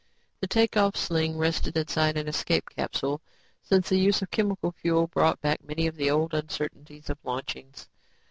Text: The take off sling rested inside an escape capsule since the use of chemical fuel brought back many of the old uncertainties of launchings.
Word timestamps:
The 0.39 0.47
take 0.47 0.75
off 0.75 0.97
sling 0.97 1.37
rested 1.37 1.77
inside 1.77 2.17
an 2.17 2.27
escape 2.27 2.71
capsule 2.71 3.21
since 3.61 3.89
the 3.89 3.99
use 3.99 4.23
of 4.23 4.31
chemical 4.31 4.71
fuel 4.71 5.05
brought 5.05 5.39
back 5.41 5.63
many 5.63 5.85
of 5.85 5.95
the 5.95 6.09
old 6.09 6.33
uncertainties 6.33 7.11
of 7.11 7.19
launchings. 7.23 7.87